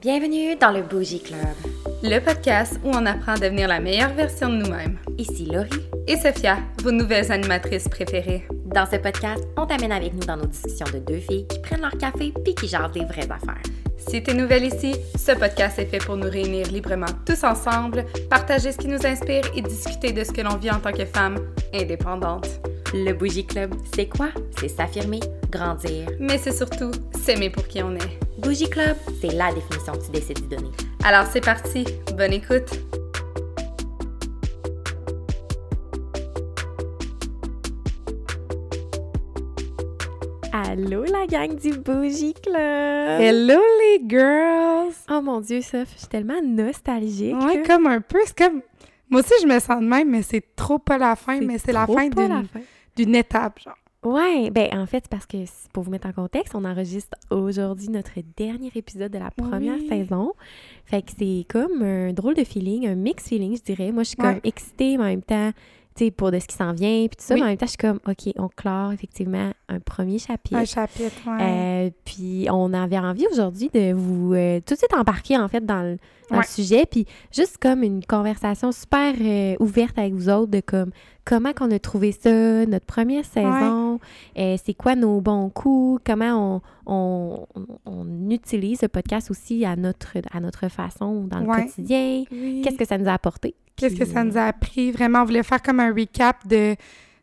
[0.00, 1.38] Bienvenue dans le Bougie Club.
[2.02, 4.96] Le podcast où on apprend à devenir la meilleure version de nous-mêmes.
[5.18, 5.68] Ici Laurie.
[6.06, 8.46] Et Sophia, vos nouvelles animatrices préférées.
[8.64, 11.82] Dans ce podcast, on t'amène avec nous dans nos discussions de deux filles qui prennent
[11.82, 13.60] leur café puis qui jasent des vraies affaires.
[13.98, 18.72] Si t'es nouvelle ici, ce podcast est fait pour nous réunir librement tous ensemble, partager
[18.72, 21.36] ce qui nous inspire et discuter de ce que l'on vit en tant que femme
[21.74, 22.48] indépendante.
[22.94, 24.30] Le Bougie Club, c'est quoi?
[24.58, 25.20] C'est s'affirmer,
[25.50, 26.08] grandir.
[26.18, 26.90] Mais c'est surtout
[27.22, 28.29] s'aimer pour qui on est.
[28.40, 30.70] Bougie Club, c'est la définition que tu décides de donner.
[31.04, 31.84] Alors c'est parti,
[32.16, 32.70] bonne écoute!
[40.52, 43.20] Allô la gang du Bougie Club!
[43.20, 44.94] Hello les girls!
[45.10, 47.36] Oh mon dieu, Soph, je suis tellement nostalgique.
[47.44, 48.62] Ouais, comme un peu, c'est comme...
[49.10, 51.72] Moi aussi, je me sens de même, mais c'est trop pas la fin, mais c'est
[51.72, 52.08] la fin.
[52.96, 53.74] d'une étape, genre.
[54.02, 55.36] Ouais, ben en fait, parce que
[55.74, 59.88] pour vous mettre en contexte, on enregistre aujourd'hui notre dernier épisode de la première Oui.
[59.88, 60.32] saison.
[60.86, 63.92] Fait que c'est comme un drôle de feeling, un mix feeling, je dirais.
[63.92, 65.50] Moi, je suis comme excitée, mais en même temps,
[65.96, 67.40] sais, pour de ce qui s'en vient, puis tout ça, Oui.
[67.40, 70.56] mais en même temps, je suis comme, OK, on clore effectivement un premier chapitre.
[70.56, 71.86] Un chapitre, ouais.
[71.86, 75.64] Euh, puis on avait envie aujourd'hui de vous euh, tout de suite embarquer en fait
[75.64, 75.96] dans le,
[76.30, 76.46] dans le Ouais.
[76.46, 80.90] sujet, puis juste comme une conversation super euh, ouverte avec vous autres de comme
[81.24, 82.30] comment qu'on a trouvé ça,
[82.66, 83.98] notre première saison,
[84.36, 90.14] c'est quoi nos bons coups, comment on, on, on utilise le podcast aussi à notre,
[90.32, 91.64] à notre façon dans le Ouais.
[91.66, 92.62] quotidien, Oui.
[92.64, 93.54] qu'est-ce que ça nous a apporté?
[93.76, 94.92] Qu'est-ce que ça nous a appris?
[94.92, 96.76] Vraiment, on voulait faire comme un recap de,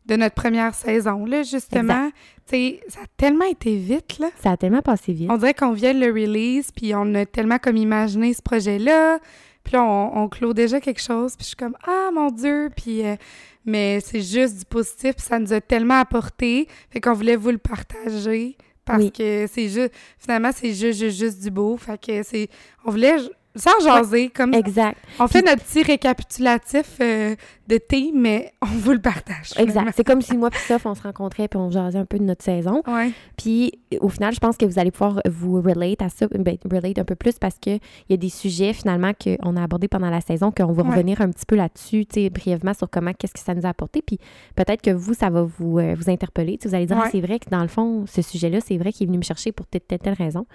[0.07, 2.09] de notre première saison, là, justement.
[2.45, 4.29] Ça a tellement été vite, là.
[4.41, 5.29] Ça a tellement passé vite.
[5.29, 9.19] On dirait qu'on vient de le release, puis on a tellement comme imaginé ce projet-là.
[9.63, 12.69] Puis là, on, on clôt déjà quelque chose, puis je suis comme «Ah, mon Dieu!»
[12.75, 13.17] Puis, euh,
[13.65, 16.69] mais c'est juste du positif, puis ça nous a tellement apporté.
[16.89, 19.11] Fait qu'on voulait vous le partager, parce Oui.
[19.11, 19.91] que c'est juste...
[20.17, 21.75] Finalement, c'est juste, juste, juste du beau.
[21.75, 22.47] Fait que c'est...
[22.85, 23.17] On voulait...
[23.57, 24.53] Sans jaser, comme...
[24.53, 24.97] Exact.
[25.19, 27.35] On fait notre petit récapitulatif euh,
[27.67, 29.51] de thé, mais on vous le partage.
[29.57, 29.91] Exact.
[29.95, 32.23] C'est comme si moi puis Soph, on se rencontrait puis on jasait un peu de
[32.23, 32.81] notre saison.
[32.87, 33.11] Ouais.
[33.37, 36.99] Puis au final, je pense que vous allez pouvoir vous relate à ça, ben, relate
[36.99, 37.79] un peu plus parce qu'il
[38.09, 40.89] y a des sujets finalement qu'on a abordés pendant la saison, qu'on va Ouais.
[40.91, 43.69] revenir un petit peu là-dessus, tu sais, brièvement sur comment, qu'est-ce que ça nous a
[43.69, 44.01] apporté.
[44.01, 44.19] Puis
[44.55, 46.57] peut-être que vous, ça va vous, euh, vous interpeller.
[46.63, 49.03] Vous allez dire, ah, c'est vrai que dans le fond, ce sujet-là, c'est vrai qu'il
[49.05, 50.45] est venu me chercher pour telle, telle, telle raison.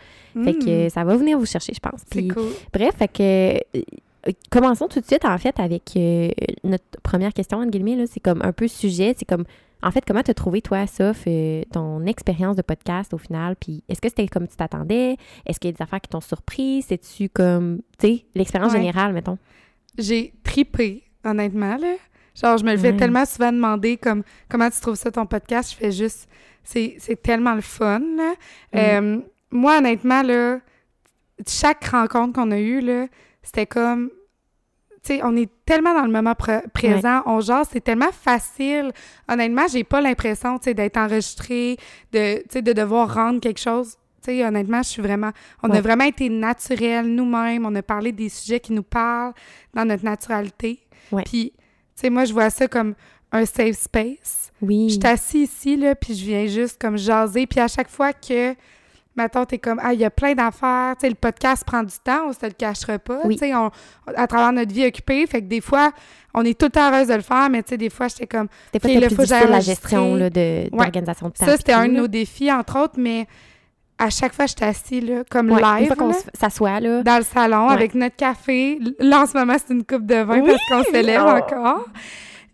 [0.44, 2.02] Fait que ça va venir vous chercher, je pense.
[2.10, 2.44] Puis cool.
[2.72, 6.30] Bref, fait que euh, commençons tout de suite en fait avec euh,
[6.64, 9.44] notre première question entre guillemets là, c'est comme un peu sujet, c'est comme
[9.82, 13.56] en fait comment t'as trouvé toi Soph euh, ton expérience de podcast au final?
[13.56, 15.16] Puis est-ce que c'était comme tu t'attendais?
[15.44, 16.82] Est-ce qu'il y a des affaires qui t'ont surpris?
[16.86, 18.78] C'est-tu comme tu sais l'expérience Ouais.
[18.78, 19.38] générale mettons?
[19.98, 21.94] J'ai tripé, honnêtement, là.
[22.34, 22.96] Genre, je me le fais Ouais.
[22.96, 25.72] tellement souvent demander comme comment tu trouves ça ton podcast?
[25.72, 26.28] Je fais juste,
[26.64, 28.32] c'est, c'est tellement le fun, là.
[28.72, 28.76] Mm.
[28.78, 29.20] Euh,
[29.50, 30.60] moi, honnêtement, là,
[31.48, 33.06] chaque rencontre qu'on a eue, là,
[33.42, 34.10] c'était comme,
[35.04, 38.92] tu sais, on est tellement dans le moment pr- présent, on genre, c'est tellement facile.
[39.28, 41.76] Honnêtement, j'ai pas l'impression, tu sais, d'être enregistré,
[42.12, 43.96] de, tu sais, de devoir rendre quelque chose.
[44.24, 45.32] Tu sais, honnêtement, je suis vraiment...
[45.64, 45.78] On Ouais.
[45.78, 47.66] a vraiment été naturels nous-mêmes.
[47.66, 49.32] On a parlé des sujets qui nous parlent
[49.74, 50.78] dans notre naturalité.
[51.10, 51.24] Ouais.
[51.24, 51.62] Puis, tu
[52.02, 52.94] sais, moi, je vois ça comme
[53.32, 54.52] un safe space.
[54.60, 54.90] Oui.
[54.90, 57.48] Je suis assise ici, là, puis je viens juste comme jaser.
[57.48, 58.54] Puis à chaque fois que,
[59.16, 61.94] mettons, t'es comme, ah, il y a plein d'affaires, tu sais, le podcast prend du
[62.02, 63.36] temps, on se le cachera pas, Oui.
[63.36, 63.52] tu sais,
[64.16, 65.26] à travers notre vie occupée.
[65.26, 65.92] Fait que des fois,
[66.34, 68.26] on est tout le temps heureuse de le faire, mais tu sais, des fois, j'étais
[68.26, 69.90] comme, C'était pas le plus difficile la enregistrer.
[69.90, 70.68] gestion là, de Ouais.
[70.72, 71.44] d'organisation de temps.
[71.46, 73.26] ça, c'était un de nos défis, entre autres, mais
[73.98, 76.80] à chaque fois, j'étais assise, là, comme Ouais, une live, fois qu'on là, s- s'assoit
[76.80, 77.02] là.
[77.02, 77.74] dans le salon, Ouais.
[77.74, 78.78] avec notre café.
[78.98, 80.50] Là, en ce moment, c'est une coupe de vin Oui!
[80.68, 81.28] parce qu'on s'élève Oh!
[81.36, 81.84] encore.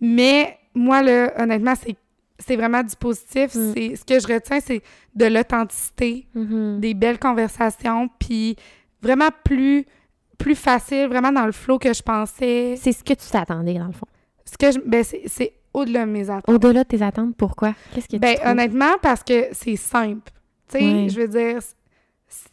[0.01, 1.97] Mais moi, là, honnêtement, c'est
[2.39, 3.55] c'est vraiment du positif.
[3.55, 3.73] Mm.
[3.75, 4.83] C'est Ce que je retiens, c'est
[5.15, 6.81] de l'authenticité, Mhm.
[6.81, 8.57] des belles conversations, puis
[9.03, 9.85] vraiment plus,
[10.39, 12.75] plus facile, vraiment dans le flow que je pensais.
[12.77, 14.07] C'est ce que tu t'attendais dans le fond.
[14.45, 16.49] Ce que je, ben, c'est- au-delà de mes attentes.
[16.49, 17.75] Au-delà de tes attentes, pourquoi?
[17.95, 20.31] Qu'est-ce que Ben, honnêtement, parce que c'est simple.
[20.71, 21.59] Tu sais, je veux dire,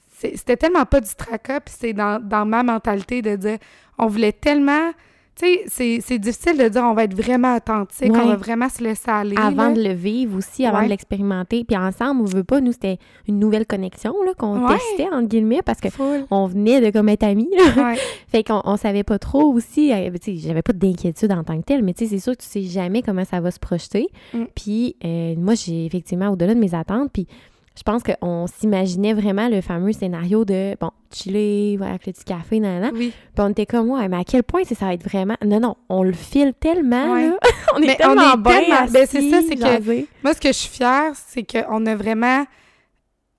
[0.07, 3.57] c'était tellement pas du tracas, puis c'est dans, dans ma mentalité de dire,
[3.97, 4.91] on voulait tellement...
[5.37, 8.19] Tu sais, c'est- difficile de dire on va être vraiment authentique, Ouais.
[8.23, 9.35] on va vraiment se laisser aller.
[9.37, 9.73] avant là.
[9.73, 10.85] de le vivre aussi, avant Ouais.
[10.85, 11.65] de l'expérimenter.
[11.65, 14.75] Puis ensemble, on veut pas, nous, c'était une nouvelle connexion qu'on Ouais.
[14.77, 16.25] testait, entre guillemets, parce que Full.
[16.31, 17.49] on venait de comme être amis.
[18.29, 19.91] fait qu'on on savait pas trop aussi.
[19.91, 22.31] euh, tu sais, j'avais pas d'inquiétude en tant que telle, mais tu sais, c'est sûr
[22.37, 24.07] que tu sais jamais comment ça va se projeter.
[24.33, 24.43] Mm.
[24.55, 27.11] Puis euh, moi, j'ai effectivement au-delà de mes attentes.
[27.11, 27.27] Puis
[27.77, 32.23] je pense qu'on s'imaginait vraiment le fameux scénario de, bon, chiller, voilà, avec le petit
[32.23, 32.89] café, nanana.
[32.93, 33.11] Oui.
[33.11, 35.35] Puis on était comme, ouais, mais à quel point c'est- ça va être vraiment...
[35.45, 37.27] Non, non, on le file tellement, Ouais.
[37.29, 37.37] là.
[37.75, 40.05] on est Mais tellement on est bien tellement- ben, c'est ça, c'est que-.
[40.23, 42.45] Moi, ce que je suis fière, c'est qu'on a vraiment,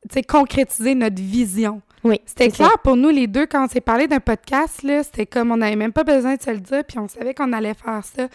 [0.08, 1.80] tu sais, concrétisé notre vision.
[2.04, 2.56] Oui, C'était ça.
[2.56, 5.56] clair pour nous les deux quand on s'est parlé d'un podcast, là, c'était comme on
[5.56, 8.28] n'avait même pas besoin de se le dire, puis on savait qu'on allait faire ça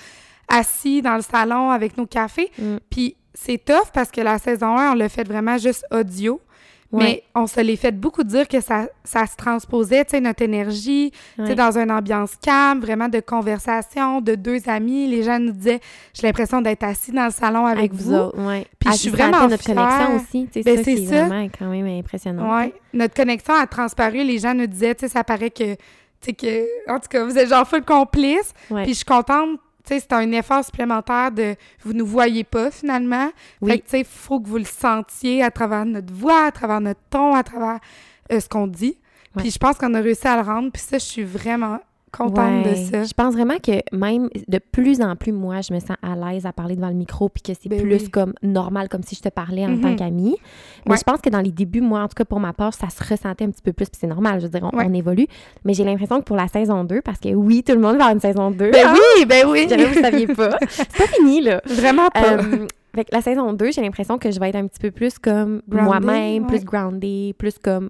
[0.50, 2.52] assis dans le salon avec nos cafés.
[2.60, 2.78] Mm.
[2.90, 6.42] Puis c'est tough parce que la saison 1, on l'a fait vraiment juste audio.
[6.92, 7.04] Ouais.
[7.04, 10.44] Mais on se l'est fait beaucoup dire que ça, ça se transposait, tu sais, notre
[10.44, 15.08] énergie, tu sais, dans une ambiance calme, vraiment de conversation, de deux amis.
[15.08, 15.80] Les gens nous disaient,
[16.14, 18.68] j'ai l'impression d'être assis dans le salon avec, avec vous autres, ouais.
[18.78, 19.76] Puis je suis vraiment notre fière.
[19.76, 22.58] connexion aussi, tu sais, Ben, c'est vraiment quand même impressionnant.
[22.58, 22.74] Ouais.
[22.92, 24.26] Notre connexion a transparu.
[24.26, 25.80] Les gens nous disaient, tu sais, ça paraît que, tu
[26.20, 28.52] sais, que, en tout cas, vous êtes genre full complice.
[28.68, 29.62] Puis je suis contente,
[29.92, 33.30] tu sais, c'est un effort supplémentaire de, vous nous voyez pas finalement.
[33.62, 33.72] Oui.
[33.72, 36.52] Fait que, tu sais, il faut que vous le sentiez à travers notre voix, à
[36.52, 37.80] travers notre ton, à travers
[38.32, 38.98] euh, ce qu'on dit.
[39.36, 39.44] Ouais.
[39.44, 40.72] Puis je pense qu'on a réussi à le rendre.
[40.72, 41.80] Puis ça, je suis vraiment
[42.12, 42.72] contente Ouais.
[42.72, 43.04] de ça.
[43.04, 46.46] Je pense vraiment que même de plus en plus, moi, je me sens à l'aise
[46.46, 48.10] à parler devant le micro, puis que c'est Ben plus oui.
[48.10, 49.82] comme normal, comme si je te parlais en Mhm.
[49.82, 50.36] tant qu'amie.
[50.86, 50.98] Mais Ouais.
[50.98, 53.04] je pense que dans les débuts, moi, en tout cas pour ma part, ça se
[53.04, 54.86] ressentait un petit peu plus, puis c'est normal, je veux dire, on, Ouais.
[54.90, 55.28] on évolue.
[55.66, 58.06] Mais j'ai l'impression que pour la saison 2, parce que oui, tout le monde va
[58.06, 58.72] avoir une saison 2.
[58.72, 59.66] Ben hein, oui, ben oui!
[59.70, 60.58] J'avais vous saviez pas.
[60.70, 61.62] C'est pas fini, là.
[61.66, 62.34] Vraiment pas.
[62.34, 64.92] Euh, fait que la saison 2, j'ai l'impression que je vais être un petit peu
[64.92, 66.48] plus comme moi-même, ouais.
[66.48, 67.90] plus grounded, plus comme.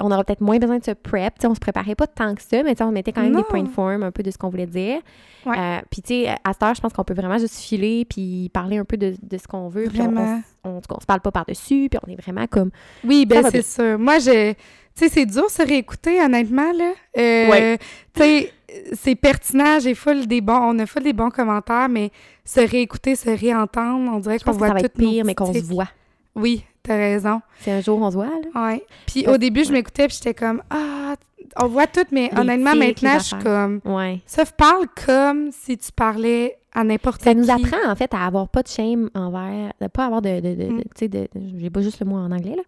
[0.00, 1.34] On aura peut-être moins besoin de se prep.
[1.34, 3.38] Tu sais, on se préparait pas tant que ça, mais on mettait quand même Non.
[3.40, 4.98] des points de forme, un peu de ce qu'on voulait dire.
[5.44, 5.56] Ouais.
[5.58, 8.50] Euh, puis, tu sais, à cette heure, je pense qu'on peut vraiment juste filer puis
[8.52, 9.84] parler un peu de, de ce qu'on veut.
[9.88, 10.42] puis on- on, Vraiment.
[10.64, 12.70] on, on se parle pas par-dessus, puis on est vraiment comme.
[13.04, 13.98] Oui, ben c'est sûr.
[13.98, 14.52] Moi, je...
[14.52, 14.58] Tu
[14.94, 16.92] sais, c'est dur se réécouter, honnêtement, là.
[17.18, 17.78] Euh, Ouais.
[18.14, 18.52] Tu sais,
[18.94, 20.54] c'est pertinent, j'ai full des bons...
[20.54, 22.10] On a full des bons commentaires, mais
[22.46, 25.24] se réécouter, se réentendre, on dirait qu'on que voit ça va être toutes nos pire,
[25.26, 25.88] mais qu'on se voit.
[26.36, 27.40] Oui, t'as raison.
[27.60, 28.66] C'est un jour, on se voit, là.
[28.68, 28.84] Ouais.
[29.06, 30.62] Puis Parce- au début, je m'écoutais, puis j'étais comme...
[30.70, 31.14] Ah,
[31.58, 33.80] on voit tout, mais Les honnêtement, tics, maintenant, je suis comme...
[33.84, 34.20] Ouais.
[34.26, 37.24] Sauf parle comme si tu parlais à n'importe qui.
[37.24, 40.40] Ça nous apprend, en fait, à avoir pas de shame envers, de pas avoir de,
[40.40, 40.76] de, de, Mm.
[40.78, 42.62] de- tu sais, de, j'ai pas juste le mot en anglais, là,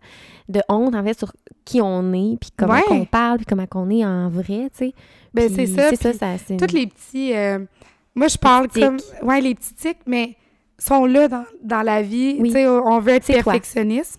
[0.48, 1.30] de honte, en fait, sur
[1.66, 2.82] qui on est, puis comment Ouais.
[2.88, 4.94] qu'on parle, puis comment qu'on est en vrai, tu sais.
[5.34, 5.90] Ben, c'est ça.
[5.90, 6.56] C'est ça, ça, c'est...
[6.56, 7.34] Tous les petits...
[7.36, 7.58] euh,
[8.14, 8.96] Moi, je parle comme...
[9.22, 10.36] Ouais, les petits tics, mais
[10.78, 12.36] sont là dans, dans la vie.
[12.38, 12.52] Oui.
[12.56, 14.18] On veut être perfectionniste.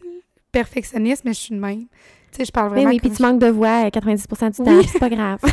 [0.52, 1.86] Perfectionniste, mais je suis de même.
[2.32, 4.36] Tu sais, je parle Mais vraiment oui, puis tu manques de voix euh, 90 du
[4.36, 4.88] temps, Oui.
[4.92, 5.40] c'est pas grave.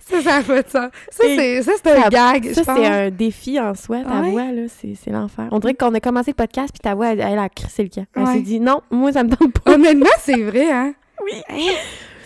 [0.00, 0.90] Ça, ça a pas de sens.
[1.10, 4.30] Ça, c'est ça, c'est un ça- gag, ça, c'est un défi en soi, ta Ouais.
[4.30, 5.48] voix, là, c'est, c'est l'enfer.
[5.50, 7.88] On dirait qu'on a commencé le podcast, puis ta voix, elle, elle a crissé le
[7.88, 8.04] camp.
[8.14, 8.34] Elle Ouais.
[8.34, 9.72] s'est dit, non, moi, ça me tente pas.
[9.74, 10.94] Honnêtement, c'est vrai, hein?
[11.22, 11.70] Oui.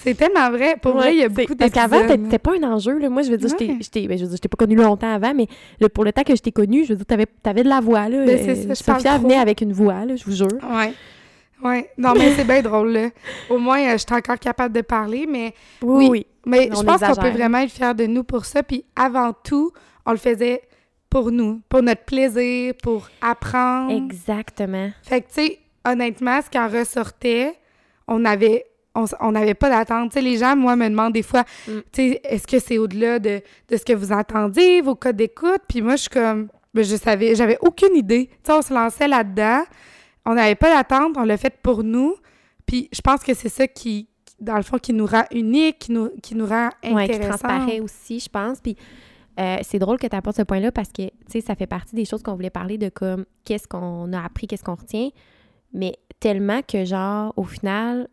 [0.06, 0.76] C'est tellement vrai.
[0.80, 2.22] Pour vrai, il y a Ouais, beaucoup Parce qu'avant, d'épisodes.
[2.24, 2.98] t'étais pas un enjeu.
[2.98, 3.08] Là.
[3.08, 3.78] Moi, je veux dire, je t'ai- Ouais.
[3.82, 5.46] je t'ai ben, je veux dire, je t'ai pas connu longtemps avant, mais
[5.80, 7.80] le- pour le temps que je t'ai connu, je veux dire, t'avais avais de la
[7.80, 8.08] voix.
[8.08, 8.24] Là.
[8.24, 10.46] Ben, ça, Euh, parle Sophia venait avec une voix, là, je vous jure.
[10.72, 10.92] Ouais.
[11.64, 11.90] Ouais.
[11.98, 13.08] Non, mais c'est bien drôle, là.
[13.50, 16.26] Au moins, euh, je suis encore capable de parler, mais Oui.
[16.44, 18.62] Mais On je pense qu'on peut vraiment être fiers de nous pour ça.
[18.62, 19.72] Puis avant tout,
[20.04, 20.62] on le faisait
[21.10, 23.90] pour nous, pour notre plaisir, pour apprendre.
[23.92, 24.90] Exactement.
[25.02, 27.54] Fait que, tu sais, honnêtement, ce qui en ressortait,
[28.06, 28.64] on avait...
[29.20, 30.10] On n'avait pas d'attente.
[30.10, 31.70] Tu sais, les gens, moi, me demandent des fois, Mm.
[31.93, 35.60] tu sais, est-ce que c'est au-delà de, de ce que vous entendez, vos codes d'écoute?
[35.69, 38.28] Puis moi, je suis comme, ben, je savais, j'avais aucune idée.
[38.28, 39.62] Tu sais, on se lançait là-dedans.
[40.25, 42.14] On n'avait pas d'attente, on l'a fait pour nous.
[42.66, 44.08] Puis je pense que c'est ça qui,
[44.40, 47.81] dans le fond, qui nous rend unique, qui nous, qui nous rend Ouais, qui transparaît
[47.81, 48.60] aussi, je pense.
[48.60, 48.76] Puis
[49.38, 51.94] euh, c'est drôle que tu apportes ce point-là parce que, tu sais, ça fait partie
[51.94, 55.10] des choses qu'on voulait parler de comme qu'est-ce qu'on a appris, qu'est-ce qu'on retient.
[55.72, 58.08] Mais tellement que, genre, au final,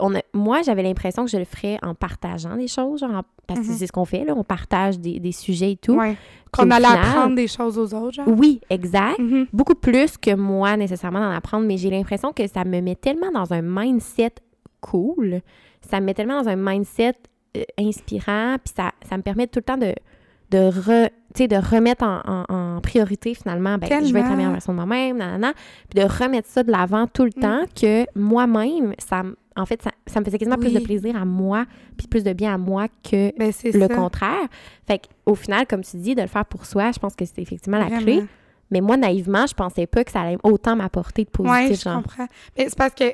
[0.00, 3.22] on a, moi, j'avais l'impression que je le ferais en partageant des choses, genre, en-
[3.46, 3.72] parce que Mhm.
[3.72, 4.34] c'est ce qu'on fait, là.
[4.36, 5.94] On partage des, des sujets et tout.
[5.94, 6.16] Ouais.
[6.52, 8.28] Qu'on allait final- apprendre des choses aux autres, genre.
[8.28, 9.18] Oui, exact.
[9.18, 9.46] Mhm.
[9.52, 13.30] Beaucoup plus que moi, nécessairement, d'en apprendre, mais j'ai l'impression que ça me met tellement
[13.32, 14.32] dans un mindset
[14.80, 15.40] cool.
[15.88, 17.14] Ça me met tellement dans un mindset
[17.56, 19.94] euh, inspirant, puis ça, ça me permet tout le temps de,
[20.50, 22.44] de, re- de remettre en, en-
[22.76, 25.52] en priorité, finalement, ben, je veux être la meilleure version de moi-même, nanana,
[25.88, 27.40] puis de remettre ça de l'avant tout le Mm.
[27.40, 31.16] temps, que moi-même, ça, m- en fait, ça, ça me faisait quasiment plus de plaisir
[31.16, 33.94] à moi, puis plus de bien à moi que Ben, c'est le ça.
[33.94, 34.46] contraire.
[34.86, 37.42] Fait qu'au final, comme tu dis, de le faire pour soi, je pense que c'est
[37.42, 38.24] effectivement la clé.
[38.70, 41.82] Mais moi, naïvement, je pensais pas que ça allait autant m'apporter de Ouais, positif, je
[41.90, 42.02] genre.
[42.02, 42.26] comprends.
[42.56, 43.04] Mais c'est parce que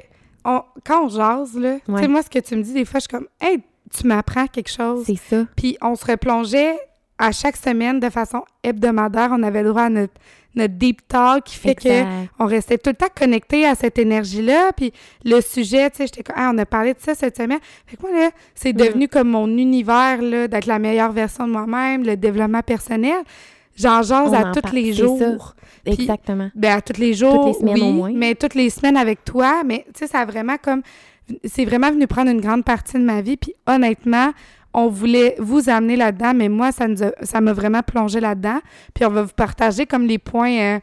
[0.44, 2.02] on, quand on jase, là, tu Ouais.
[2.02, 3.62] sais, moi, ce que tu me dis, des fois, je suis comme, hey,
[3.96, 5.04] tu m'apprends quelque chose.
[5.06, 5.46] C'est ça.
[5.56, 6.76] Puis on se replongeait
[7.18, 9.30] à chaque semaine de façon hebdomadaire.
[9.32, 10.12] On avait le droit à notre,
[10.54, 12.28] notre deep talk qui fait que Exact.
[12.38, 14.72] on restait tout le temps connecté à cette énergie-là.
[14.76, 14.92] Puis
[15.24, 17.58] le sujet, tu sais, j'étais comme, ah, on a parlé de ça cette semaine.
[17.86, 18.76] Fait que moi, là, c'est Mm.
[18.76, 23.18] devenu comme mon univers, là, d'être la meilleure version de moi-même, le développement personnel.
[23.76, 25.02] J'en jase à tous les ça.
[25.02, 25.54] jours.
[25.84, 26.50] Puis- Exactement.
[26.54, 28.12] Ben, à tous les jours, Toutes les semaines oui, au moins.
[28.14, 29.62] mais toutes les semaines avec toi.
[29.64, 30.82] Mais, tu sais, ça a vraiment comme...
[31.44, 33.36] C'est vraiment venu prendre une grande partie de ma vie.
[33.36, 34.32] Puis, honnêtement,
[34.74, 38.58] on voulait vous amener là-dedans, mais moi, ça nous a- ça m'a vraiment plongé là-dedans.
[38.92, 40.58] Puis, on va vous partager comme les points...
[40.58, 40.78] euh,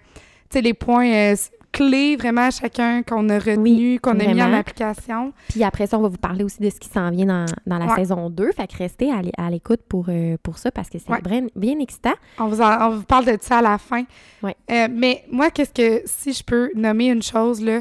[0.50, 1.36] tu sais, les points euh,
[1.74, 5.32] clés vraiment chacun qu'on a retenu, qu'on a mis en application.
[5.50, 7.78] Puis après ça, on va vous parler aussi de ce qui s'en vient dans, dans
[7.78, 7.96] la Ouais.
[7.96, 8.52] saison 2.
[8.52, 11.22] Fait que restez à l'é- à l'écoute pour, euh, pour ça parce que c'est Ouais.
[11.22, 12.12] bien, bien excitant.
[12.40, 14.04] On vous, en- on vous parle de ça à la fin.
[14.44, 14.56] Ouais.
[14.90, 17.80] Mais moi, qu'est-ce que, si je peux nommer une chose, là,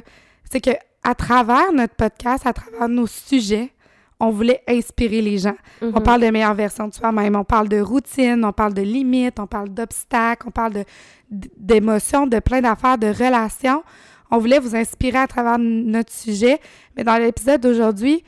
[0.48, 0.70] c'est que
[1.02, 3.72] à travers notre podcast, à travers nos sujets,
[4.20, 5.56] on voulait inspirer les gens.
[5.82, 6.02] On Mhm.
[6.02, 9.46] parle de meilleure version de soi-même, on parle de routine, on parle de limites, on
[9.46, 10.84] parle d'obstacles, on parle
[11.30, 13.82] d'émotions, de plein d'affaires, de relations.
[14.30, 16.60] On voulait vous inspirer à travers notre sujet.
[16.96, 18.22] Mais dans l'épisode d'aujourd'hui,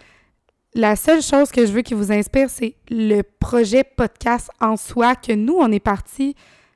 [0.75, 5.15] la seule chose que je veux qui vous inspire, c'est le projet podcast en soi,
[5.15, 6.35] que nous, on est parti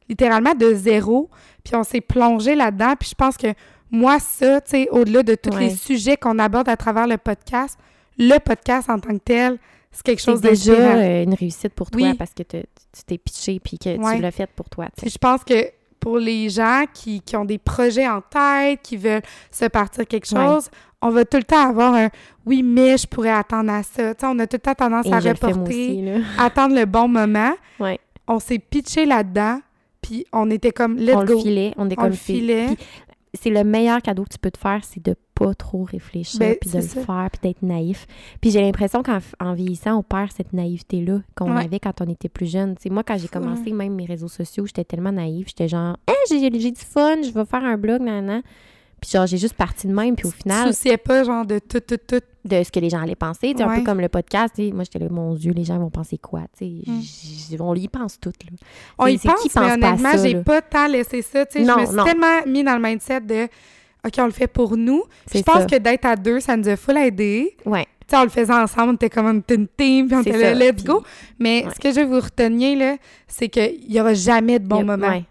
[0.08, 1.30] littéralement de zéro,
[1.64, 2.94] puis on s'est plongé là-dedans.
[2.99, 3.49] Puis je pense que
[3.90, 7.78] moi, ça, tu sais, au-delà de tous les sujets qu'on aborde à travers le podcast,
[8.18, 9.58] le podcast en tant que tel,
[9.92, 12.14] c'est quelque chose C'est déjà euh, une réussite pour toi Oui.
[12.14, 14.16] parce que te- tu t'es pitché puis que Ouais.
[14.16, 14.87] tu l'as fait pour toi.
[14.96, 15.70] Puis je pense que
[16.00, 20.32] pour les gens qui, qui ont des projets en tête, qui veulent se partir quelque
[20.35, 20.44] Ouais.
[20.46, 20.68] chose,
[21.02, 22.08] on va tout le temps avoir un
[22.44, 24.12] oui, mais je pourrais attendre à ça.
[24.23, 26.04] On a tout le temps tendance Et à reporter, aussi.
[26.38, 27.52] Attendre le bon moment.
[27.80, 27.99] Ouais.
[28.28, 29.61] On s'est pitché là-dedans,
[30.00, 31.35] puis on était comme let's on go.
[31.35, 32.66] le filait, on est On comme le fil- filait.
[32.66, 32.76] Puis
[33.40, 36.57] c'est le meilleur cadeau que tu peux te faire, c'est de pas trop réfléchir, Ben,
[36.61, 37.00] puis de le ça.
[37.02, 38.07] faire, puis d'être naïf.
[38.40, 41.64] Puis j'ai l'impression qu'en en vieillissant, on perd cette naïveté-là qu'on Ouais.
[41.64, 42.75] avait quand on était plus jeune.
[42.90, 45.47] Moi, quand j'ai commencé même mes réseaux sociaux, j'étais tellement naïve.
[45.49, 48.43] J'étais genre, hey, j'ai j'ai du fun, je vais faire un blog, nan,
[49.00, 51.59] Puis genre, j'ai juste parti de même, puis au Tu final, souciais pas, genre, de
[51.59, 52.21] tout, tout, tout?
[52.45, 53.50] de ce que les gens allaient penser.
[53.53, 53.79] Tu sais, Un Ouais.
[53.79, 56.17] peu comme le podcast, tu sais, moi, j'étais là, mon Dieu, les gens vont penser
[56.17, 56.43] quoi?
[56.57, 57.00] Tu sais, Mm.
[57.03, 58.50] j- on y pense toutes, là.
[58.99, 61.45] On y pense, qui mais pense à honnêtement, j'ai pas tant laissé ça.
[61.45, 62.05] Tu sais, je me suis non.
[62.05, 63.49] tellement mis dans le mindset de
[64.07, 65.03] OK, on le fait pour nous.
[65.35, 65.67] Je pense ça.
[65.67, 67.57] que d'être à deux, ça nous a full aidé.
[67.67, 67.85] Ouais.
[68.07, 70.55] Tu sais, on le faisait ensemble, on était comme une team, puis on était là,
[70.55, 71.03] let's go.
[71.41, 71.73] Mais ouais.
[71.75, 74.85] ce que je veux vous reteniez, là, c'est qu'il y aura jamais de bon a-
[74.85, 75.09] moment.
[75.09, 75.25] ouais.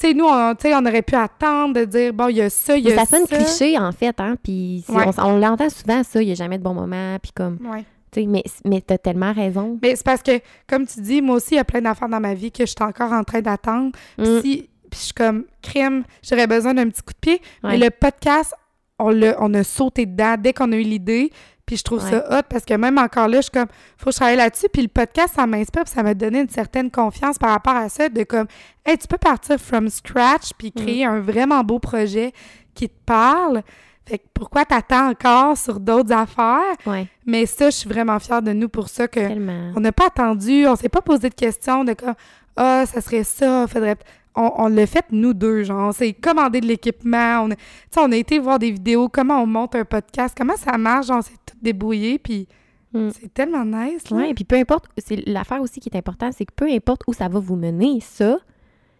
[0.00, 2.76] Tu sais, nous, on, on aurait pu attendre de dire, bon, il y a ça,
[2.76, 5.04] il y a ça sonne cliché, en fait, hein, puis Ouais.
[5.18, 7.84] on, on l'entend souvent, ça, il n'y a jamais de bon moment, puis comme, Ouais.
[8.26, 9.78] mais, mais t'as tellement raison.
[9.82, 12.20] Mais c'est parce que, comme tu dis, moi aussi, il y a plein d'affaires dans
[12.20, 13.92] ma vie que je suis encore en train d'attendre.
[14.16, 14.40] Puis Mm.
[14.40, 17.40] si, puis je suis comme, crème, j'aurais besoin d'un petit coup de pied.
[17.62, 17.72] Ouais.
[17.72, 18.54] Mais le podcast,
[18.98, 21.30] on, l'a- on a sauté dedans dès qu'on a eu l'idée.
[21.70, 24.10] Puis je trouve ça hot parce que même encore là, je suis comme, faut que
[24.10, 24.66] je travaille là-dessus.
[24.72, 27.88] Puis le podcast, ça m'inspire, puis ça m'a donné une certaine confiance par rapport à
[27.88, 28.48] ça, de comme,
[28.84, 30.80] hey, tu peux partir from scratch, puis Mm.
[30.82, 32.32] créer un vraiment beau projet
[32.74, 33.62] qui te parle.
[34.04, 36.74] Fait que pourquoi t'attends encore sur d'autres affaires?
[36.86, 39.70] Ouais, Mais ça, je suis vraiment fière de nous pour ça que tellement.
[39.76, 42.14] on n'a pas attendu, on s'est pas posé de questions de comme
[42.56, 43.94] ah ça serait ça, faudrait
[44.36, 47.54] on, on l'a fait nous deux, genre on s'est commandé de l'équipement, on a,
[48.00, 51.20] on a été voir des vidéos, comment on monte un podcast, comment ça marche, on
[51.20, 52.48] s'est tout débrouillé, puis
[52.92, 53.10] Mm.
[53.10, 54.10] c'est tellement nice.
[54.10, 54.16] Là.
[54.16, 57.12] Ouais, puis peu importe, c'est l'affaire aussi qui est importante, c'est que peu importe où
[57.12, 58.38] ça va vous mener, ça,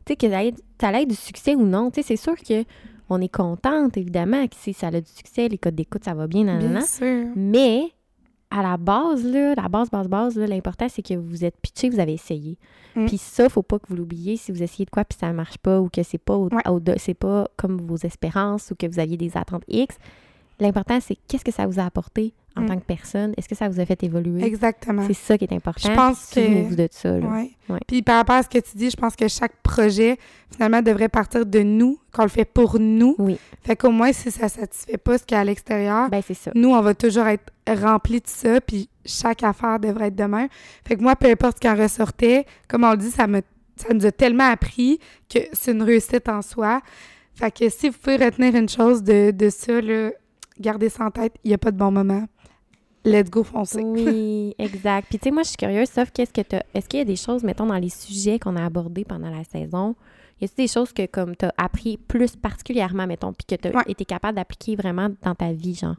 [0.06, 0.30] tu sais, que
[0.80, 2.64] ça ait du succès ou non, tu sais, c'est sûr que
[3.08, 6.28] on est contente, évidemment, que si ça a du succès, les codes d'écoute, ça va
[6.28, 6.82] bien, nan, Bien nan.
[6.86, 7.26] sûr.
[7.34, 7.90] Mais
[8.52, 11.90] à la base, là, la base, base, base, là, l'important, c'est que vous êtes pitché,
[11.90, 12.56] vous avez essayé.
[12.94, 13.06] Mm.
[13.06, 15.58] Puis ça, faut pas que vous l'oubliez si vous essayez de quoi puis ça marche
[15.58, 16.68] pas ou que c'est pas, au- Ouais.
[16.68, 19.96] au- c'est pas comme vos espérances ou que vous aviez des attentes X.
[20.60, 22.66] L'important, c'est qu'est-ce que ça vous a apporté en Mm.
[22.66, 23.32] tant que personne.
[23.36, 24.42] Est-ce que ça vous a fait évoluer?
[24.44, 25.04] Exactement.
[25.06, 25.88] C'est ça qui est important.
[25.88, 27.18] Je pense que- de ça.
[27.18, 27.26] Là.
[27.26, 27.50] Ouais.
[27.68, 27.78] Ouais.
[27.86, 30.18] Puis par rapport à ce que tu dis, je pense que chaque projet,
[30.52, 33.14] finalement, devrait partir de nous, qu'on le fait pour nous.
[33.18, 36.22] Oui, Fait qu'au moins, si ça satisfait pas ce qu'il y a à l'extérieur, ben
[36.26, 36.50] c'est ça.
[36.54, 40.48] nous, on va toujours être remplis de ça, puis chaque affaire devrait être de même.
[40.86, 43.42] Fait que moi, peu importe ce qui en ressortait, comme on le dit, ça, me,
[43.76, 44.98] ça nous a tellement appris
[45.32, 46.80] que c'est une réussite en soi.
[47.34, 50.10] Fait que si vous pouvez retenir une chose de, de ça, là,
[50.58, 52.26] gardez ça en tête, il n'y a pas de bon moment.
[53.04, 53.82] Let's go foncer.
[53.82, 55.08] Oui, exact.
[55.08, 57.06] Puis tu sais, moi, je suis curieuse, sauf qu'est-ce que tu Est-ce qu'il y a
[57.06, 59.94] des choses, mettons, dans les sujets qu'on a abordés pendant la saison,
[60.40, 63.68] y a-t-il des choses que, comme, tu as appris plus particulièrement, mettons, puis que tu
[63.68, 63.84] as Ouais.
[63.88, 65.96] été capable d'appliquer vraiment dans ta vie, genre?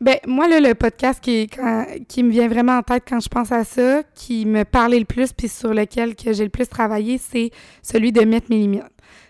[0.00, 3.28] Ben, moi, là, le podcast qui, quand- qui me vient vraiment en tête quand je
[3.28, 6.66] pense à ça, qui me parlait le plus, puis sur lequel que j'ai le plus
[6.68, 7.50] travaillé, c'est
[7.82, 8.82] celui de mettre mes limites.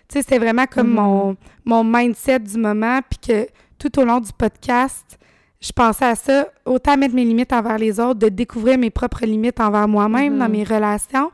[0.07, 0.95] Tu sais, c'était vraiment comme Mhm.
[0.95, 1.35] mon,
[1.65, 3.47] mon mindset du moment, puis que
[3.77, 5.17] tout au long du podcast,
[5.61, 9.25] je pensais à ça, autant mettre mes limites envers les autres, de découvrir mes propres
[9.25, 10.39] limites envers moi-même Mhm.
[10.39, 11.31] dans mes relations.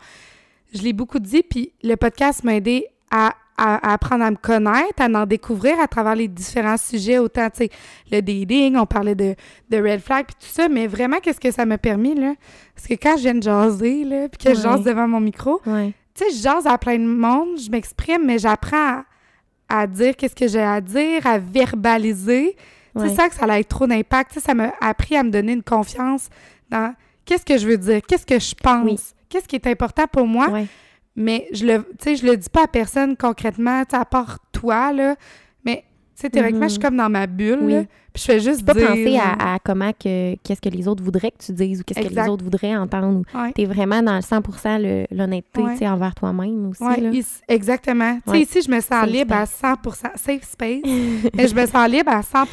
[0.74, 4.36] Je l'ai beaucoup dit, puis le podcast m'a aidé à, à- à apprendre à me
[4.36, 7.70] connaître, à en découvrir à travers les différents sujets, autant, tu sais,
[8.12, 9.34] le dating, on parlait de,
[9.70, 12.34] de red flag, puis tout ça, mais vraiment, qu'est-ce que ça m'a permis, là?
[12.76, 14.64] Parce que quand je viens de jaser, là, puis que je Ouais.
[14.64, 15.72] jase devant mon micro, tu
[16.14, 19.06] sais, je jase à plein de monde, je m'exprime, mais j'apprends à,
[19.70, 22.56] à dire qu'est-ce que j'ai à dire, à verbaliser.
[22.98, 23.10] Ouais.
[23.10, 24.40] C'est ça que ça a trop d'impact.
[24.40, 26.30] Ça m'a appris à me donner une confiance
[26.70, 26.94] dans
[27.26, 29.00] qu'est-ce que je veux dire, qu'est-ce que je pense, Oui.
[29.30, 30.50] qu'est-ce qui est important pour moi.
[30.50, 30.68] Ouais.
[31.16, 34.94] Mais je le, je le dis pas à personne concrètement, tu sais, à part toi,
[34.94, 35.16] là.
[36.20, 38.88] Sais, théoriquement, je suis comme dans ma bulle, là, puis je fais juste pas dire...
[38.88, 42.00] penser à, à comment que qu'est-ce que les autres voudraient que tu dises ou qu'est-ce
[42.08, 43.22] que les autres voudraient entendre.
[43.36, 43.52] Ouais.
[43.52, 45.78] T'es vraiment dans le 100% le- l'honnêteté, Ouais.
[45.78, 46.82] tu envers toi-même aussi.
[46.84, 47.12] Ouais, là.
[47.48, 48.18] exactement.
[48.26, 50.82] Tu sais, ici, je me sens Safe libre à 100% safe space,
[51.36, 52.46] mais je me sens libre à 100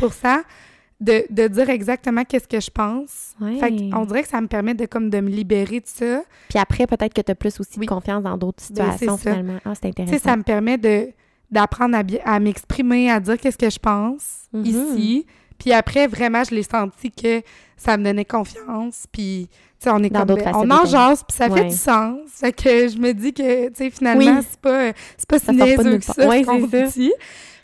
[1.01, 3.35] de, de dire exactement qu'est-ce que je pense.
[3.61, 6.23] Fait on dirait que ça me permet de comme de me libérer de ça.
[6.51, 7.87] Puis après, peut-être que tu as plus aussi Oui.
[7.87, 9.59] de confiance dans d'autres Ben, situations, finalement.
[9.65, 10.13] Ah, c'est Tu intéressant.
[10.13, 11.09] sais, ça me permet de
[11.55, 14.65] d'apprendre à, m'exprimer, à dire qu'est-ce que je pense Mhm.
[14.67, 15.27] ici.
[15.59, 17.41] Puis après, vraiment, je l'ai senti que
[17.77, 19.07] ça me donnait confiance.
[19.11, 20.37] Puis, tu sais, on est Dans comme...
[20.37, 22.19] ben, on en jase, puis ça fait du sens.
[22.29, 24.47] Fait que je me dis que, tu sais, finalement, Oui.
[24.51, 27.13] c'est pas, c'est pas si Ça niaiseux que ça, Ouais, ce qu'on dit.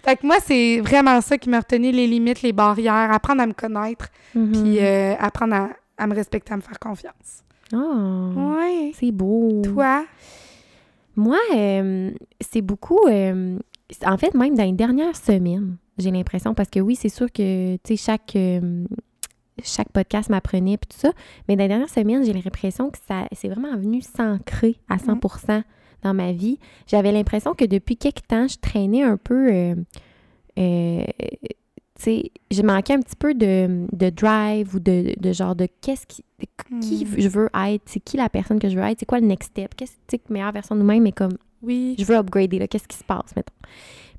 [0.02, 3.46] Fait que moi, c'est vraiment ça qui m'a retenu, les limites, les barrières, apprendre à
[3.46, 4.52] me connaître, Mhm.
[4.52, 5.68] puis euh, apprendre à,
[5.98, 7.42] à me respecter, à me faire confiance.
[7.72, 8.92] Ah, Ouais.
[8.98, 9.60] c'est beau.
[9.62, 10.04] Toi?
[11.16, 13.06] Moi, euh, c'est beaucoup.
[13.08, 13.58] euh,
[14.06, 17.74] en fait, même dans les dernières semaines, j'ai l'impression, parce que oui, c'est sûr que,
[17.76, 18.36] tu sais, chaque.
[18.36, 18.84] euh,
[19.62, 21.12] chaque podcast m'apprenait puis tout ça.
[21.46, 25.62] Mais dans les dernières semaines, j'ai l'impression que ça c'est vraiment venu s'ancrer à 100%
[26.02, 26.58] dans ma vie.
[26.86, 29.52] J'avais l'impression que depuis quelque temps, je traînais un peu...
[29.52, 29.74] euh,
[30.58, 31.04] euh,
[31.96, 35.68] tu sais, je manquais un petit peu de, de drive ou de, de genre de
[35.82, 36.24] qu'est-ce qui...
[36.38, 36.46] de
[36.80, 37.20] qui Hmm.
[37.20, 39.50] je veux être, c'est qui la personne que je veux être, c'est quoi le next
[39.50, 41.94] step, qu'est-ce que meilleure version de nous-mêmes, mais comme Oui.
[41.98, 43.52] je veux upgrader, là, qu'est-ce qui se passe, mettons?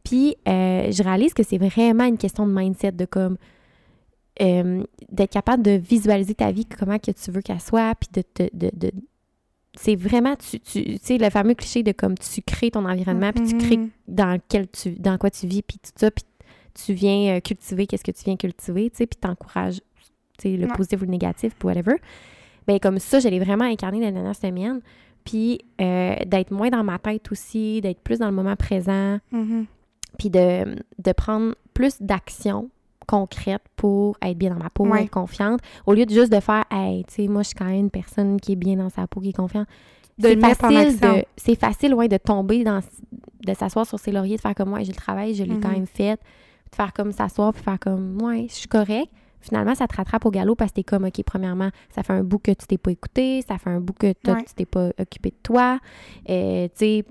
[0.03, 3.37] Puis, euh, je réalise que c'est vraiment une question de mindset, de comme,
[4.41, 8.21] euh, d'être capable de visualiser ta vie, comment que tu veux qu'elle soit, puis de
[8.21, 8.91] te, de, de-
[9.75, 13.45] c'est vraiment, tu, tu sais, le fameux cliché de comme, tu crées ton environnement, puis
[13.45, 13.89] tu crées Mhm.
[14.07, 16.25] dans lequel tu, dans quoi tu vis, puis tout ça, puis
[16.73, 19.81] tu viens euh, cultiver qu'est-ce que tu viens cultiver, tu sais, puis t'encourages,
[20.37, 20.73] tu sais, le Ouais.
[20.75, 21.95] positif ou le négatif, puis whatever.
[22.67, 24.81] Ben comme ça, je l'ai vraiment incarné dans les dernières semaines,
[25.23, 29.65] puis euh, d'être moins dans ma tête aussi, d'être plus dans le moment présent, Mhm.
[30.17, 32.69] puis de, de prendre plus d'actions
[33.07, 35.03] concrètes pour être bien dans ma peau, Ouais.
[35.03, 37.65] être confiante, au lieu de juste de faire «Hey, tu sais, moi, je suis quand
[37.65, 39.67] même une personne qui est bien dans sa peau, qui est confiante.»
[40.17, 42.79] De C'est facile de c'est facile ouais, de tomber dans
[43.45, 45.69] de s'asseoir sur ses lauriers de faire comme moi j'ai le travail je l'ai quand
[45.69, 45.73] Mhm.
[45.75, 49.07] même fait de faire comme s'asseoir puis faire comme ouais je suis correct
[49.41, 52.23] finalement ça te rattrape au galop parce que t'es comme ok premièrement ça fait un
[52.23, 54.43] bout que tu t'es pas écouté ça fait un bout que toi, Ouais.
[54.43, 55.79] tu t'es pas occupé de toi
[56.29, 57.05] Euh, tu sais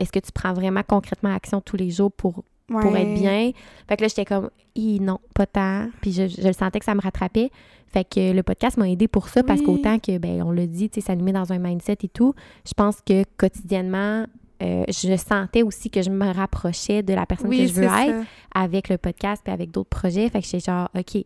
[0.00, 3.50] est-ce que tu prends vraiment concrètement action tous les jours pour pour être bien?
[3.86, 5.88] Fait que là, j'étais comme, Hi, non, pas tant.
[6.00, 7.50] Puis je, je le sentais que ça me rattrapait.
[7.88, 10.88] Fait que le podcast m'a aidé pour ça parce qu'autant que, ben, on l'a dit,
[10.88, 12.32] tu sais, ça nous met dans un mindset et tout,
[12.66, 14.24] je pense que quotidiennement,
[14.62, 17.82] euh, je sentais aussi que je me rapprochais de la personne Oui, que je veux
[17.82, 17.90] être
[18.22, 18.24] ça.
[18.54, 20.30] avec le podcast et avec d'autres projets.
[20.30, 21.22] Fait que j'étais genre, OK,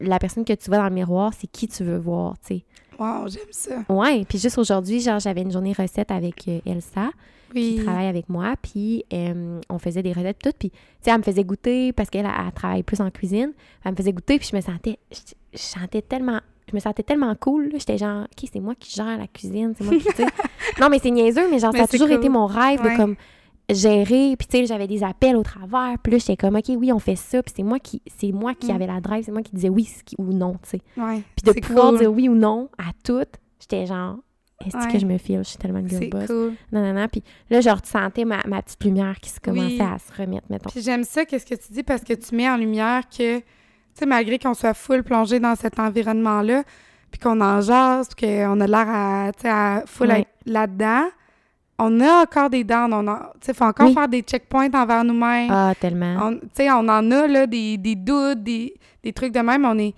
[0.00, 2.64] la personne que tu vois dans le miroir, c'est qui tu veux voir, tu sais.
[2.98, 3.84] Wow, j'aime ça.
[3.88, 7.10] Ouais, puis juste aujourd'hui, genre, j'avais une journée recette avec euh, Elsa
[7.54, 7.76] Oui.
[7.78, 11.18] qui travaille avec moi, puis euh, on faisait des recettes toutes, puis tu sais, elle
[11.18, 13.52] me faisait goûter parce qu'elle elle, elle travaille plus en cuisine,
[13.84, 15.18] elle me faisait goûter, puis je me sentais, je,
[15.54, 19.18] je sentais tellement, je me sentais tellement cool, j'étais genre, ok, c'est moi qui gère
[19.18, 20.26] la cuisine, c'est moi qui, tu sais.
[20.80, 22.18] non, mais c'est niaiseux, mais genre, Mais ça a toujours cool.
[22.18, 22.92] été mon rêve Ouais.
[22.92, 23.16] de comme
[23.70, 26.92] gérer, puis tu sais, j'avais des appels au travers, puis là, j'étais comme, ok, oui,
[26.92, 28.74] on fait ça, puis c'est moi qui, c'est moi qui Mm.
[28.76, 30.80] avait la drive, c'est moi qui disais oui ou non, tu sais.
[30.96, 31.22] Ouais.
[31.36, 31.98] Puis de pouvoir cool.
[32.00, 33.24] dire oui ou non à tout,
[33.60, 34.16] j'étais genre,
[34.64, 34.92] est-ce Ouais.
[34.92, 36.26] que je me file, je suis tellement une girl boss.
[36.26, 36.54] cool.
[36.70, 37.08] Non, non, non.
[37.08, 39.80] Puis là, je ressentais ma, ma petite lumière qui se commençait Oui.
[39.80, 40.70] à se remettre, mettons.
[40.70, 43.44] Puis j'aime ça, qu'est-ce que tu dis, parce que tu mets en lumière que, tu
[43.94, 46.62] sais, malgré qu'on soit full plongé dans cet environnement-là,
[47.10, 50.26] puis qu'on en jase, puis qu'on a l'air à, à full Ouais.
[50.46, 51.04] là-dedans,
[51.78, 53.94] on a encore des dents, on a, faut encore Oui.
[53.94, 55.48] faire des checkpoints envers nous-mêmes.
[55.50, 56.16] Ah, tellement.
[56.22, 59.64] On- Tu sais, on en a, là, des, des doutes, des, des trucs de même,
[59.64, 59.94] on est,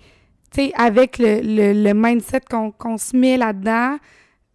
[0.51, 3.97] tu sais, avec le, le, le mindset qu'on se met là-dedans,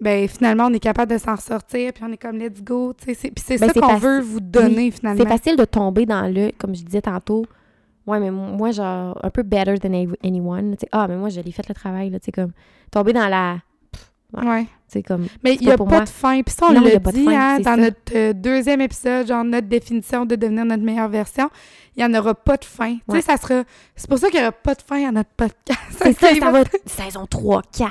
[0.00, 3.04] ben finalement, on est capable de s'en ressortir, puis on est comme, let's go, tu
[3.04, 5.22] sais, c'est- puis c'est Ben, ça qu'on veut vous donner, finalement.
[5.22, 7.44] C'est facile de tomber dans le, comme je disais tantôt,
[8.06, 10.70] ouais, mais moi, genre, un peu better than any- anyone.
[10.72, 12.52] Tu sais, ah, mais moi, je l'ai fait le travail, là, tu sais, comme,
[12.90, 13.58] tomber dans la,
[14.32, 14.66] Ouais.
[14.88, 16.00] sais, comme, Mais C'est il n'y a pas moi.
[16.00, 16.42] de fin.
[16.42, 17.76] Puis ça, on l'a dit hein, c'est dans ça.
[17.76, 21.48] notre euh, deuxième épisode, genre notre définition de devenir notre meilleure version.
[21.96, 22.94] Il n'y en aura pas de fin.
[23.08, 23.64] Tu sais, ça sera...
[23.96, 25.80] C'est pour ça qu'il n'y aura pas de fin à notre podcast.
[25.98, 27.90] c'est ça, ça va- va, saison 3, 4, 5,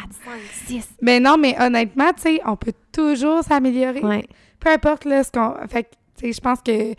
[0.67, 0.89] 6.
[1.01, 3.99] Mais non, mais honnêtement, tu sais, on peut toujours s'améliorer.
[4.01, 4.25] Ouais,
[4.59, 5.53] Peu importe, là, ce qu'on...
[5.67, 5.83] Fait
[6.17, 6.93] tu sais, je pense que...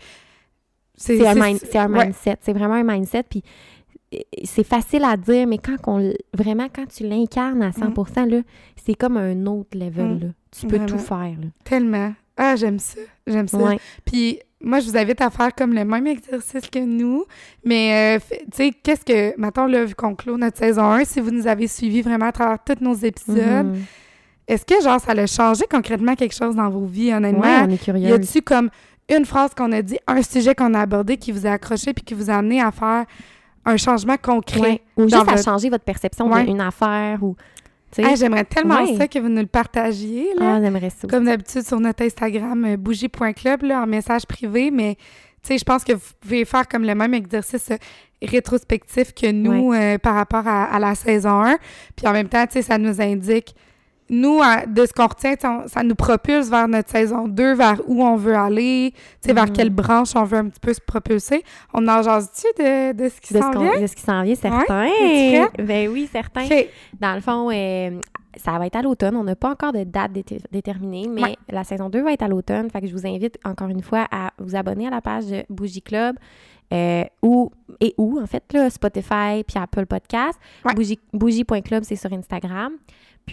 [0.95, 3.43] c'est un, mind- c'est un mindset, c'est vraiment un mindset, puis
[4.43, 8.41] c'est facile à dire, mais quand on, l- vraiment, quand tu l'incarnes à 100%, là,
[8.75, 10.19] c'est comme un autre level, Mm.
[10.19, 10.27] là.
[10.51, 11.47] Tu peux tout faire, là.
[11.63, 12.13] Tellement.
[12.37, 12.99] Ah, j'aime ça.
[13.27, 13.57] J'aime ça.
[13.57, 13.79] Ouais.
[14.05, 17.23] Puis moi, je vous invite à faire comme le même exercice que nous.
[17.63, 19.39] Mais, euh, tu sais, qu'est-ce que...
[19.39, 22.31] Mettons, là, vu qu'on clôt notre saison 1, si vous nous avez suivis vraiment à
[22.31, 23.83] travers tous nos épisodes, Mhm.
[24.47, 27.41] est-ce que, genre, ça a changé concrètement quelque chose dans vos vies, honnêtement?
[27.41, 28.13] Ouais, on est y curieux.
[28.13, 28.69] a-tu comme
[29.09, 32.03] une phrase qu'on a dit, un sujet qu'on a abordé qui vous a accroché puis
[32.03, 33.05] qui vous a amené à faire
[33.65, 34.59] un changement concret.
[34.59, 34.81] Ouais.
[34.97, 36.43] Ou juste à changer votre perception Ouais.
[36.45, 37.35] d'une affaire ou.
[38.01, 38.95] Ah, J'aimerais tellement Ouais.
[38.97, 40.27] ça que vous nous le partagiez.
[40.37, 40.55] Là.
[40.55, 41.07] Ah, j'aimerais ça.
[41.09, 44.95] Comme d'habitude sur notre Instagram, euh, bougie.club, là, en message privé, mais
[45.49, 47.75] je pense que vous pouvez faire comme le même exercice euh,
[48.25, 51.57] rétrospectif que nous euh, par rapport à, à la saison 1.
[51.95, 53.53] Puis en même temps, ça nous indique,
[54.11, 57.81] nous, à- de ce qu'on retient, on- ça nous propulse vers notre saison 2, vers
[57.87, 58.93] où on veut aller,
[59.25, 59.51] vers Mhm.
[59.53, 61.43] quelle branche on veut un petit peu se propulser.
[61.73, 63.79] On en jase-tu de, de ce qui s'en vient?
[63.81, 64.89] de ce qui s'en vient, certain.
[65.57, 66.43] Ben oui, certain.
[66.45, 66.67] OK.
[66.99, 67.99] Dans le fond, euh,
[68.35, 69.15] ça va être à l'automne.
[69.15, 71.35] On n'a pas encore de date déter- déterminée, mais Ouais.
[71.49, 72.69] la saison 2 va être à l'automne.
[72.69, 75.43] Fait que je vous invite encore une fois à vous abonner à la page de
[75.49, 76.15] Bougie Club.
[76.73, 80.39] euh, ou, et où, en fait, là, Spotify puis Apple Podcast.
[80.63, 80.73] Ouais.
[80.73, 82.71] Bougie- Bougie.club, c'est sur Instagram.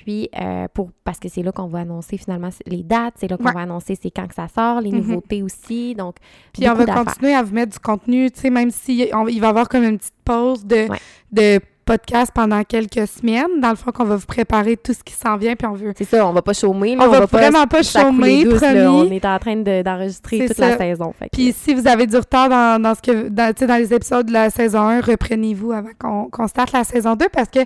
[0.05, 3.37] Puis, euh, pour, parce que c'est là qu'on va annoncer finalement les dates, c'est là
[3.37, 3.53] qu'on Ouais.
[3.53, 4.99] va annoncer c'est quand que ça sort, les Mhm.
[4.99, 5.95] nouveautés aussi.
[5.95, 6.17] Donc,
[6.53, 9.41] Puis on va continuer à vous mettre du contenu, tu sais, même si on- il
[9.41, 10.99] va y avoir comme une petite pause de, Ouais.
[11.33, 13.61] de podcast pendant quelques semaines.
[13.63, 15.95] Dans le fond, qu'on va vous préparer tout ce qui s'en vient, puis on veut...
[15.97, 16.95] C'est ça, on va pas chômer.
[16.95, 18.75] là, On, va, pas vraiment pas chômer, douce, là.
[18.75, 19.09] promis.
[19.09, 20.69] On est en train de- d'enregistrer toute ça.
[20.69, 21.15] la saison.
[21.19, 23.95] fait que- Puis si vous avez du retard dans, dans ce que dans, dans les
[23.95, 27.61] épisodes de la saison 1, reprenez-vous avant qu'on qu'on starte la saison 2 parce que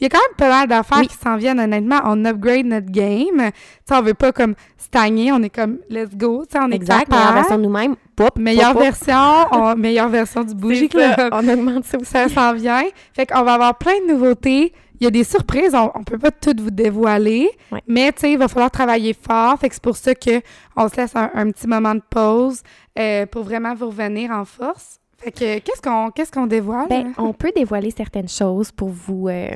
[0.00, 1.08] il y a quand même pas mal d'affaires Oui.
[1.08, 2.00] qui s'en viennent honnêtement.
[2.04, 3.36] On upgrade notre game.
[3.36, 3.52] Tu
[3.88, 6.76] sais, on veut pas comme stagner, on est comme let's go, tu sais, on est
[6.76, 7.96] exact, meilleure version de nous-mêmes.
[8.16, 8.82] Pop, Meilleure pop, pop.
[8.82, 11.14] version, on- meilleure version du Bougie Club.
[11.32, 12.10] On augmente ça aussi.
[12.10, 12.82] Ça s'en vient.
[13.14, 14.72] Fait qu'on va avoir plein de nouveautés.
[15.00, 17.80] Il y a des surprises, on, on peut pas toutes vous dévoiler, Ouais.
[17.86, 19.56] mais tu sais, il va falloir travailler fort.
[19.60, 20.40] Fait que c'est pour ça que
[20.76, 22.62] on se laisse un, un petit moment de pause
[22.98, 24.98] euh, pour vraiment vous revenir en force.
[25.18, 26.88] Fait que qu'est-ce qu'on qu'est-ce qu'on dévoile?
[26.88, 29.48] Ben, on peut dévoiler certaines choses pour vous euh,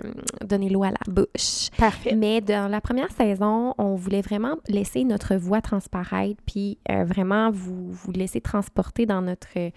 [0.44, 1.70] donner l'eau à la bouche.
[1.78, 2.16] Parfait.
[2.16, 7.52] Mais dans la première saison, on voulait vraiment laisser notre voix transparaître, puis euh, vraiment
[7.52, 9.70] vous, vous laisser transporter dans notre euh,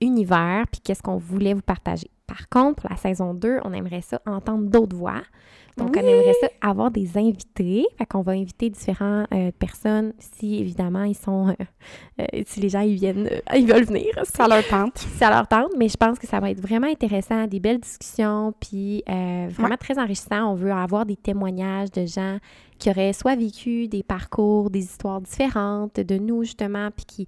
[0.00, 2.08] univers, puis qu'est-ce qu'on voulait vous partager.
[2.28, 5.22] Par contre, pour la saison 2, on aimerait ça entendre d'autres voix.
[5.76, 7.86] Donc, on aimerait ça avoir des invités.
[7.96, 11.48] Fait qu'on va inviter différentes euh, personnes si, évidemment, ils sont...
[11.48, 11.54] euh,
[12.20, 13.26] euh, si les gens, ils viennent...
[13.26, 14.06] euh, ils veulent venir.
[14.24, 14.98] Ça leur tente.
[15.18, 18.52] ça leur tente, mais je pense que ça va être vraiment intéressant, des belles discussions,
[18.60, 20.52] puis vraiment très enrichissant.
[20.52, 22.38] On veut avoir des témoignages de gens
[22.78, 27.26] qui auraient soit vécu des parcours, des histoires différentes de nous, justement, puis qui...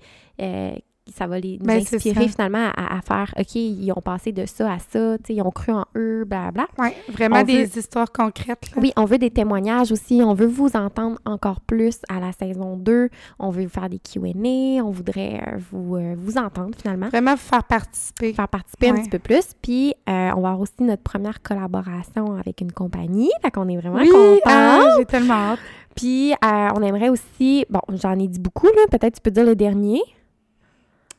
[1.13, 4.47] ça va les nous Ben, inspirer finalement à, à faire OK, ils ont passé de
[4.47, 6.67] ça à ça, ils ont cru en eux, blablabla.
[6.79, 8.71] Ouais, vraiment On des veut- histoires concrètes.
[8.75, 8.81] là.
[8.81, 10.23] Oui, on veut des témoignages aussi.
[10.25, 13.11] On veut vous entendre encore plus à la saison 2.
[13.39, 14.83] On veut faire des Q&A.
[14.83, 18.33] On voudrait euh, vous, euh, vous entendre finalement Vraiment vous faire participer.
[18.33, 19.45] faire participer un petit peu plus.
[19.61, 23.31] Puis, euh, on va avoir aussi notre première collaboration avec une compagnie.
[23.43, 24.41] Fait qu'on est vraiment Oui, contents.
[24.47, 25.59] ah, j'ai tellement hâte.
[25.95, 27.65] Puis, euh, on aimerait aussi...
[27.71, 28.83] Bon, j'en ai dit beaucoup, là.
[28.91, 30.01] Peut-être tu peux dire le dernier.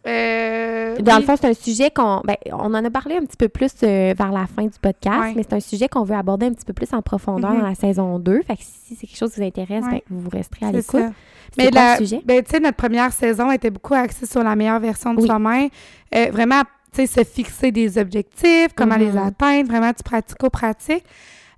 [0.08, 1.20] Euh, Dans oui.
[1.22, 2.22] le fond, c'est un sujet qu'on...
[2.24, 5.20] Ben, on en a parlé un petit peu plus euh, vers la fin du podcast,
[5.20, 5.34] Ouais.
[5.36, 7.62] mais c'est un sujet qu'on veut aborder un petit peu plus en profondeur Mhm.
[7.62, 8.42] dans la saison 2.
[8.44, 10.04] Fait que si c'est quelque chose qui vous intéresse, Ouais.
[10.10, 11.02] ben, vous resterez à l'écoute.
[11.58, 12.22] Mais quoi la, le sujet?
[12.24, 15.28] ben, tu sais, notre première saison était beaucoup axée sur la meilleure version de Oui.
[15.28, 15.70] soi-même.
[16.14, 16.62] Euh, vraiment,
[16.94, 19.18] tu sais, se fixer des objectifs, comment les Mhm.
[19.28, 21.04] atteindre, vraiment du pratico-pratique.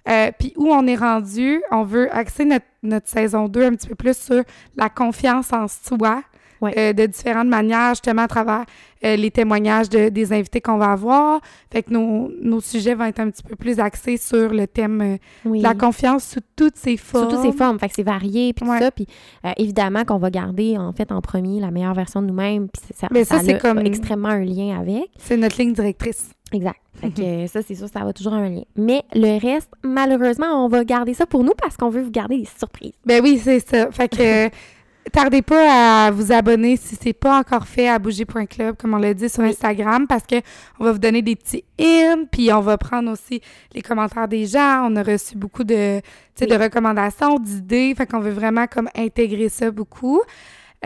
[0.09, 3.89] Euh, Puis où on est rendu, on veut axer notre, notre saison 2 un petit
[3.89, 4.41] peu plus sur
[4.77, 6.21] la confiance en soi.
[6.61, 6.73] Ouais.
[6.77, 8.65] euh, de différentes manières, justement à travers
[9.05, 11.39] euh, les témoignages de- des invités qu'on va avoir.
[11.71, 15.01] Fait que nos, nos sujets vont être un petit peu plus axés sur le thème
[15.01, 15.59] euh, Oui.
[15.59, 17.29] de la confiance sous toutes ses formes.
[17.29, 17.79] Sous toutes ses formes.
[17.79, 18.77] Fait que c'est varié, puis Ouais.
[18.79, 18.91] tout ça.
[18.91, 19.05] Puis
[19.45, 22.69] euh, évidemment qu'on va garder, en fait, en premier, la meilleure version de nous-mêmes.
[22.69, 25.09] Puis ça, Mais ça, c'est a comme- extrêmement un lien avec.
[25.17, 26.31] C'est notre ligne directrice.
[26.53, 26.79] Exact.
[26.95, 28.61] Fait que euh, ça, c'est sûr, ça va toujours un lien.
[28.75, 32.37] Mais le reste, malheureusement, on va garder ça pour nous parce qu'on veut vous garder
[32.39, 32.93] des surprises.
[33.05, 33.91] Ben oui, c'est ça.
[33.91, 34.49] Fait que
[35.11, 39.13] tardez pas à vous abonner si c'est pas encore fait à bouger.club, comme on l'a
[39.13, 39.43] dit sur.
[39.43, 40.35] Instagram, parce que
[40.79, 43.41] on va vous donner des petits in, puis on va prendre aussi
[43.73, 44.87] les commentaires des gens.
[44.89, 46.01] On a reçu beaucoup de,
[46.41, 46.47] Oui.
[46.47, 47.93] de recommandations, d'idées.
[47.95, 50.21] Fait qu'on veut vraiment comme intégrer ça beaucoup.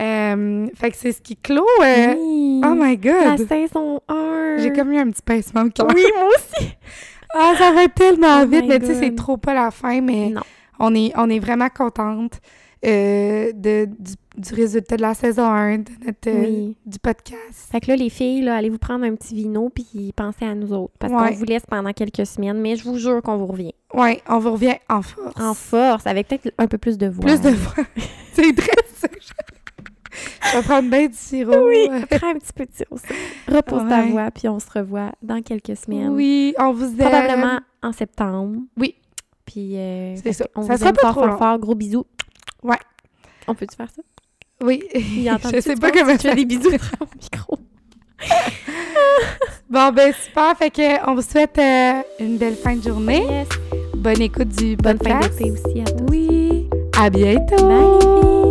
[0.00, 1.66] Euh, fait que c'est ce qui clôt.
[1.82, 2.60] euh, Oui.
[2.64, 3.46] Oh my La God!
[3.48, 4.56] saison 1.
[4.58, 5.86] J'ai comme eu un petit pincement de cœur.
[5.94, 6.70] Oui, moi aussi.
[7.34, 10.28] Ah, ça va tellement Oh vite, mais tu sais, c'est trop pas la fin, mais
[10.28, 10.42] Non.
[10.78, 12.40] on est, on est vraiment contente
[12.84, 16.76] euh, de, du, du résultat de la saison 1, de notre, euh, Oui.
[16.84, 17.70] du podcast.
[17.70, 20.54] Fait que là, les filles, là, allez vous prendre un petit vino puis pensez à
[20.54, 20.92] nous autres?
[20.98, 21.30] Parce Ouais.
[21.30, 23.74] qu'on vous laisse pendant quelques semaines, mais je vous jure qu'on vous revient.
[23.94, 25.40] Oui, on vous revient en force.
[25.40, 27.24] En force, avec peut-être un peu plus de voix.
[27.26, 27.84] Plus de fois.
[28.32, 29.08] c'est très ça.
[30.52, 31.66] Je vais prendre bien du sirop.
[31.68, 32.96] Oui, prends un petit peu de sirop.
[33.48, 36.08] Repose ta voix, puis on se revoit dans quelques semaines.
[36.10, 36.96] Oui, on vous aime.
[37.08, 38.58] Probablement en septembre.
[38.76, 38.96] Oui.
[39.46, 40.46] Puis, euh, ça.
[40.54, 41.38] On Ça vous sera aime pas fort, trop fort, long.
[41.38, 41.58] fort.
[41.58, 42.06] Gros bisous.
[42.62, 42.78] Ouais.
[43.48, 44.02] On peut-tu faire ça?
[44.62, 44.82] Oui.
[44.94, 47.58] Il entend je sais pas comment tu fais des bisous au micro.
[49.68, 50.54] Bon, ben super.
[50.58, 53.24] Fait que on vous souhaite euh, une belle fin de journée.
[53.26, 53.48] Yes.
[53.96, 55.38] Bonne écoute du Bonne fin podcast.
[55.38, 56.04] d'été aussi à tous.
[56.10, 56.68] Oui.
[57.00, 57.56] À bientôt.
[57.66, 58.41] Bye.